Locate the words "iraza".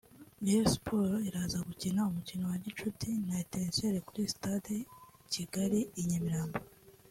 1.29-1.57